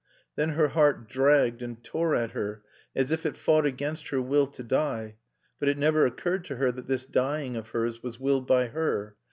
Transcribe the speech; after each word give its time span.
Then 0.35 0.49
her 0.57 0.69
heart 0.69 1.07
dragged 1.07 1.61
and 1.61 1.83
tore 1.83 2.15
at 2.15 2.31
her, 2.31 2.63
as 2.95 3.11
if 3.11 3.23
it 3.23 3.37
fought 3.37 3.67
against 3.67 4.07
her 4.07 4.19
will 4.19 4.47
to 4.47 4.63
die. 4.63 5.17
But 5.59 5.69
it 5.69 5.77
never 5.77 6.07
occurred 6.07 6.43
to 6.45 6.55
her 6.55 6.71
that 6.71 6.87
this 6.87 7.05
dying 7.05 7.55
of 7.55 7.69
hers 7.69 8.01
was 8.01 8.19
willed 8.19 8.47
by 8.47 8.69
her. 8.69 9.15